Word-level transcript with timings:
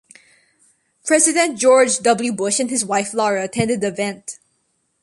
President 1.05 1.59
George 1.59 1.99
W. 1.99 2.33
Bush 2.33 2.59
and 2.59 2.71
his 2.71 2.83
wife 2.83 3.13
Laura 3.13 3.43
attended 3.43 3.81
the 3.81 3.89
event. 3.89 4.39